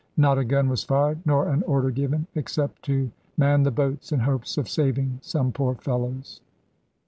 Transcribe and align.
Not 0.17 0.39
a 0.39 0.43
gun 0.43 0.67
was 0.67 0.83
fired, 0.83 1.19
nor 1.27 1.47
an 1.47 1.61
order 1.61 1.91
given, 1.91 2.25
except 2.33 2.81
to 2.85 3.11
man 3.37 3.61
the 3.61 3.69
boats 3.69 4.11
in 4.11 4.21
hopes 4.21 4.57
of 4.57 4.67
saving 4.67 5.19
some 5.21 5.51
poor 5.51 5.75
fellows. 5.75 6.41